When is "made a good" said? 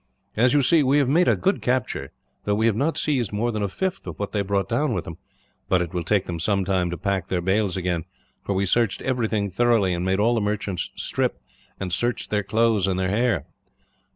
1.09-1.61